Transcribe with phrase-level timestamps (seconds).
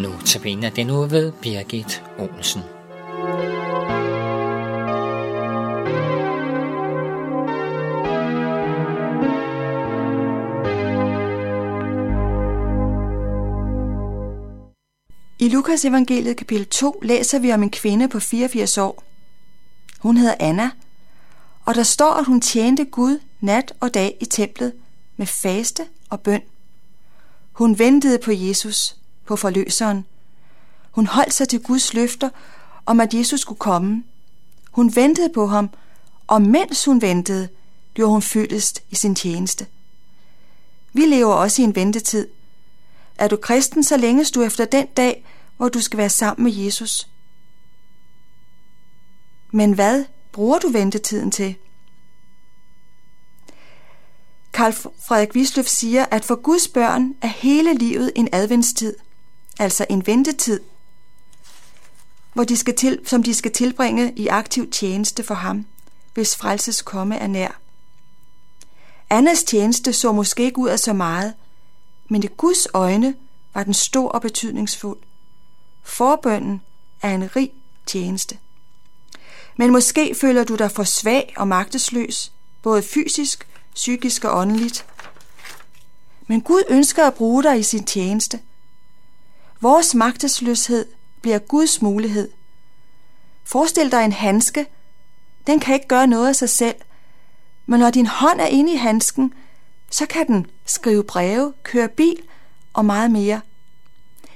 [0.00, 2.60] Nu tabiner den nu ved Birgit Olsen.
[15.38, 19.04] I Lukas evangeliet kapitel 2 læser vi om en kvinde på 84 år.
[19.98, 20.70] Hun hedder Anna,
[21.64, 24.72] og der står, at hun tjente Gud nat og dag i templet
[25.16, 26.42] med faste og bøn.
[27.52, 28.99] Hun ventede på Jesus,
[29.30, 30.04] på forløseren.
[30.90, 32.30] Hun holdt sig til Guds løfter
[32.86, 34.04] om, at Jesus skulle komme.
[34.70, 35.70] Hun ventede på ham,
[36.26, 37.48] og mens hun ventede,
[37.94, 39.66] gjorde hun fyldest i sin tjeneste.
[40.92, 42.28] Vi lever også i en ventetid.
[43.18, 45.24] Er du kristen, så længes du efter den dag,
[45.56, 47.08] hvor du skal være sammen med Jesus.
[49.52, 51.54] Men hvad bruger du ventetiden til?
[54.52, 58.94] Karl Frederik Wisløf siger, at for Guds børn er hele livet en adventstid,
[59.60, 60.60] altså en ventetid,
[62.32, 65.66] hvor de skal til, som de skal tilbringe i aktiv tjeneste for ham,
[66.14, 67.60] hvis frelses komme er nær.
[69.10, 71.34] Annas tjeneste så måske ikke ud af så meget,
[72.08, 73.14] men i Guds øjne
[73.54, 74.98] var den stor og betydningsfuld.
[75.82, 76.62] Forbønden
[77.02, 77.52] er en rig
[77.86, 78.38] tjeneste.
[79.56, 84.86] Men måske føler du dig for svag og magtesløs, både fysisk, psykisk og åndeligt.
[86.26, 88.40] Men Gud ønsker at bruge dig i sin tjeneste.
[89.60, 90.86] Vores magtesløshed
[91.20, 92.28] bliver Guds mulighed.
[93.44, 94.66] Forestil dig en handske.
[95.46, 96.76] Den kan ikke gøre noget af sig selv.
[97.66, 99.34] Men når din hånd er inde i handsken,
[99.90, 102.16] så kan den skrive breve, køre bil
[102.72, 103.40] og meget mere.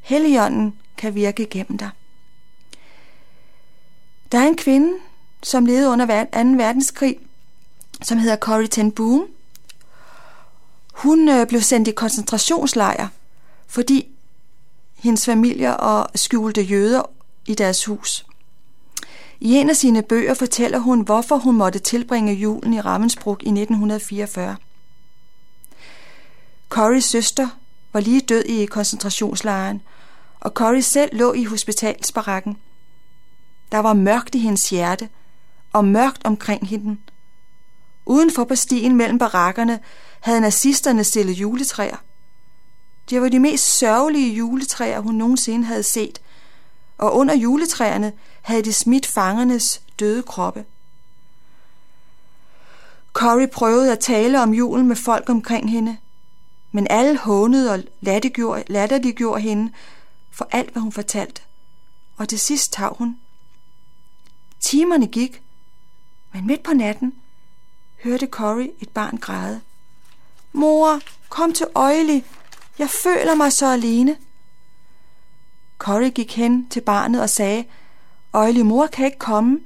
[0.00, 1.90] Helligånden kan virke igennem dig.
[4.32, 4.92] Der er en kvinde,
[5.42, 6.48] som levede under 2.
[6.64, 7.18] verdenskrig,
[8.02, 9.26] som hedder Corrie ten Boom.
[10.92, 13.08] Hun øh, blev sendt i koncentrationslejr,
[13.66, 14.17] fordi
[14.98, 17.02] hendes familie og skjulte jøder
[17.46, 18.26] i deres hus.
[19.40, 23.48] I en af sine bøger fortæller hun, hvorfor hun måtte tilbringe julen i Ravensbrück i
[23.48, 24.56] 1944.
[26.68, 27.48] Corys søster
[27.92, 29.82] var lige død i koncentrationslejren,
[30.40, 32.56] og Corrie selv lå i hospitalsbarakken.
[33.72, 35.08] Der var mørkt i hendes hjerte,
[35.72, 36.96] og mørkt omkring hende.
[38.06, 39.80] Udenfor på stien mellem barakkerne
[40.20, 41.96] havde nazisterne stillet juletræer.
[43.10, 46.20] Det var de mest sørgelige juletræer, hun nogensinde havde set,
[46.98, 50.64] og under juletræerne havde de smidt fangernes døde kroppe.
[53.12, 55.96] Corrie prøvede at tale om julen med folk omkring hende,
[56.72, 57.84] men alle hånede og
[58.68, 59.72] latterliggjorde hende
[60.30, 61.42] for alt, hvad hun fortalte.
[62.16, 63.18] Og til sidst tav hun.
[64.60, 65.42] Timerne gik,
[66.32, 67.14] men midt på natten
[68.04, 69.60] hørte Corrie et barn græde.
[70.52, 72.24] Mor, kom til Øjli.
[72.78, 74.16] Jeg føler mig så alene.
[75.78, 77.64] Corrie gik hen til barnet og sagde,
[78.32, 79.60] Øjle mor kan ikke komme,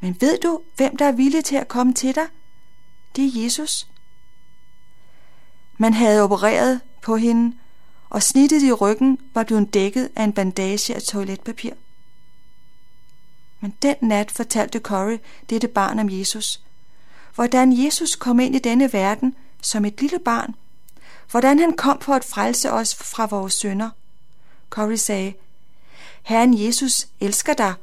[0.00, 2.26] men ved du, hvem der er villig til at komme til dig?
[3.16, 3.86] Det er Jesus.
[5.78, 7.56] Man havde opereret på hende,
[8.10, 11.72] og snittet i ryggen var blevet dækket af en bandage af toiletpapir.
[13.60, 15.18] Men den nat fortalte Corrie
[15.50, 16.60] dette barn om Jesus.
[17.34, 20.54] Hvordan Jesus kom ind i denne verden som et lille barn.
[21.30, 23.90] Hvordan han kom for at frelse os fra vores synder.
[24.70, 25.34] Corey sagde,
[26.22, 27.74] Herren Jesus elsker dig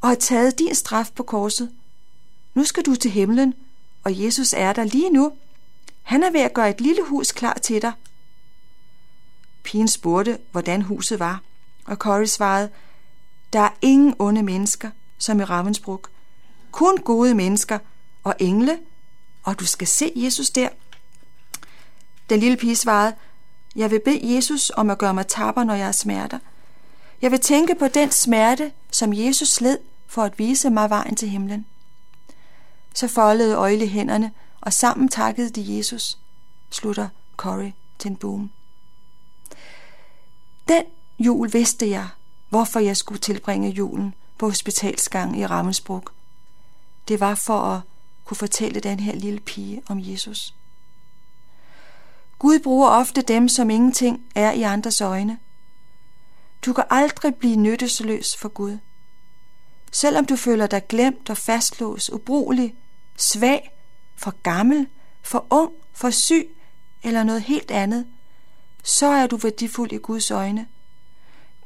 [0.00, 1.70] og har taget din straf på korset.
[2.54, 3.54] Nu skal du til himlen,
[4.04, 5.32] og Jesus er der lige nu.
[6.02, 7.92] Han er ved at gøre et lille hus klar til dig.
[9.62, 11.42] Pigen spurgte, hvordan huset var,
[11.84, 12.70] og Corey svarede,
[13.52, 16.06] der er ingen onde mennesker, som i Ravensbrug.
[16.70, 17.78] Kun gode mennesker
[18.24, 18.78] og engle,
[19.42, 20.68] og du skal se Jesus der.
[22.30, 23.14] Den lille pige svarede,
[23.76, 26.38] jeg vil bede Jesus om at gøre mig tapper, når jeg er smerter.
[27.22, 31.28] Jeg vil tænke på den smerte, som Jesus led for at vise mig vejen til
[31.28, 31.66] himlen.
[32.94, 36.18] Så foldede Øjle hænderne, og sammen takkede de Jesus,
[36.70, 38.50] slutter Corey til en boom.
[40.68, 40.82] Den
[41.18, 42.08] jul vidste jeg,
[42.48, 46.12] hvorfor jeg skulle tilbringe julen på hospitalsgang i Ravensbrück.
[47.08, 47.80] Det var for at
[48.24, 50.54] kunne fortælle den her lille pige om Jesus.
[52.42, 55.38] Gud bruger ofte dem, som ingenting er i andres øjne.
[56.66, 58.78] Du kan aldrig blive nyttesløs for Gud.
[59.92, 62.74] Selvom du føler dig glemt og fastlåst, ubrugelig,
[63.16, 63.70] svag,
[64.16, 64.86] for gammel,
[65.22, 66.56] for ung, for syg
[67.02, 68.06] eller noget helt andet,
[68.82, 70.66] så er du værdifuld i Guds øjne.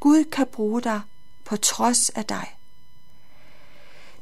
[0.00, 1.00] Gud kan bruge dig
[1.44, 2.54] på trods af dig.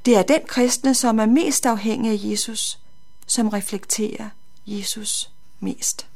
[0.05, 2.79] Det er den kristne, som er mest afhængig af Jesus,
[3.27, 4.29] som reflekterer
[4.67, 5.31] Jesus
[5.61, 6.14] mest.